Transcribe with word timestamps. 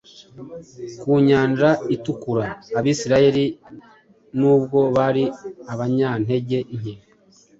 Ku 0.99 1.11
Nyanja 1.27 1.69
itukura, 1.95 2.43
Abisirayeli 2.79 3.45
nubwo 4.39 4.79
bari 4.95 5.23
abanyantege 5.73 6.57
nke, 6.77 6.93